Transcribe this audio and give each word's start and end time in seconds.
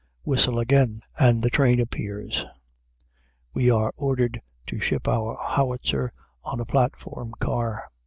Whistle, 0.23 0.57
again! 0.57 1.03
and 1.19 1.43
the 1.43 1.51
train 1.51 1.79
appears. 1.79 2.47
We 3.53 3.69
are 3.69 3.93
ordered 3.97 4.41
to 4.65 4.79
ship 4.79 5.07
our 5.07 5.37
howitzer 5.39 6.11
on 6.43 6.59
a 6.59 6.65
platform 6.65 7.33
car. 7.37 7.83